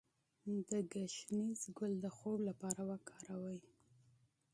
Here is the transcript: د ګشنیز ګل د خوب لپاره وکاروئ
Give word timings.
د 0.67 0.69
ګشنیز 0.91 1.61
ګل 1.77 1.93
د 2.03 2.05
خوب 2.15 2.39
لپاره 2.49 2.81
وکاروئ 2.89 3.61